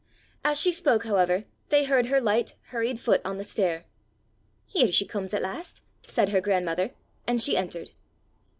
[0.43, 3.85] As she spoke, however, they heard her light, hurried foot on the stair.
[4.65, 6.95] "Here she comes at last!" said her grandmother,
[7.27, 7.91] and she entered.